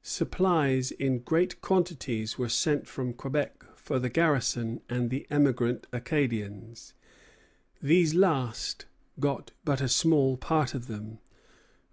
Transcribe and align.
Supplies 0.00 0.92
in 0.92 1.18
great 1.22 1.60
quantities 1.60 2.38
were 2.38 2.48
sent 2.48 2.86
from 2.86 3.12
Quebec 3.12 3.64
for 3.74 3.98
the 3.98 4.08
garrison 4.08 4.80
and 4.88 5.10
the 5.10 5.26
emigrant 5.28 5.88
Acadians. 5.92 6.94
These 7.82 8.14
last 8.14 8.86
got 9.18 9.50
but 9.64 9.80
a 9.80 9.88
small 9.88 10.36
part 10.36 10.72
of 10.72 10.86
them. 10.86 11.18